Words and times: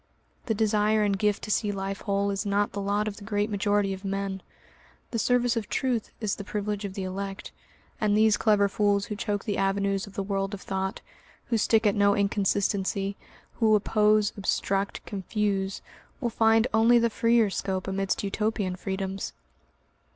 The 0.47 0.55
desire 0.55 1.03
and 1.03 1.15
gift 1.15 1.43
to 1.43 1.51
see 1.51 1.71
life 1.71 2.01
whole 2.01 2.31
is 2.31 2.43
not 2.43 2.71
the 2.71 2.81
lot 2.81 3.07
of 3.07 3.17
the 3.17 3.23
great 3.23 3.51
majority 3.51 3.93
of 3.93 4.03
men, 4.03 4.41
the 5.11 5.19
service 5.19 5.55
of 5.55 5.69
truth 5.69 6.09
is 6.19 6.35
the 6.35 6.43
privilege 6.43 6.85
of 6.85 6.95
the 6.95 7.03
elect, 7.03 7.51
and 8.01 8.17
these 8.17 8.35
clever 8.35 8.67
fools 8.67 9.05
who 9.05 9.15
choke 9.15 9.45
the 9.45 9.57
avenues 9.59 10.07
of 10.07 10.13
the 10.15 10.23
world 10.23 10.55
of 10.55 10.61
thought, 10.61 11.01
who 11.49 11.57
stick 11.59 11.85
at 11.85 11.93
no 11.93 12.15
inconsistency, 12.15 13.15
who 13.59 13.75
oppose, 13.75 14.33
obstruct, 14.35 15.05
confuse, 15.05 15.83
will 16.19 16.31
find 16.31 16.65
only 16.73 16.97
the 16.97 17.11
freer 17.11 17.51
scope 17.51 17.87
amidst 17.87 18.23
Utopian 18.23 18.75
freedoms. 18.75 19.33